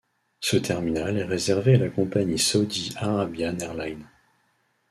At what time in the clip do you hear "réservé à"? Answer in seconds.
1.25-1.77